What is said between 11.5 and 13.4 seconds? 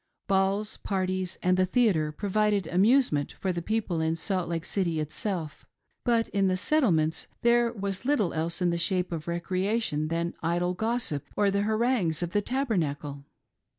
the harangues of the Tabernacle.